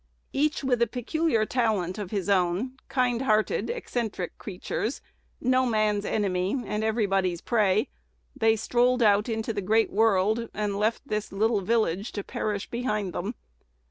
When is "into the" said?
9.29-9.61